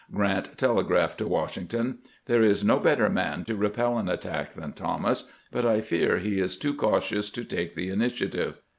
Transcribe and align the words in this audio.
Grant 0.11 0.57
telegraphed 0.57 1.19
to 1.19 1.27
Washington:" 1.27 1.99
There 2.25 2.41
is 2.41 2.63
no 2.63 2.79
better 2.79 3.07
man 3.07 3.45
to 3.45 3.55
repel 3.55 3.99
an 3.99 4.09
attack 4.09 4.53
than 4.55 4.73
Thomas, 4.73 5.29
but 5.51 5.63
I 5.63 5.81
fear 5.81 6.17
he 6.17 6.39
is 6.39 6.57
too 6.57 6.73
cautious 6.73 7.29
to 7.29 7.43
take 7.45 7.75
the 7.75 7.89
ini 7.91 8.09
tiative." 8.11 8.55